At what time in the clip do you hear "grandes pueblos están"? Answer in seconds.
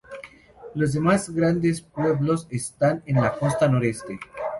1.29-3.03